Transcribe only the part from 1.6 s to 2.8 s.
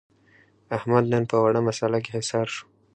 مسعله کې حصار شو.